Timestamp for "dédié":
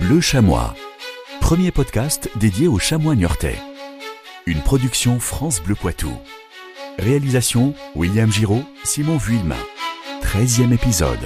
2.36-2.68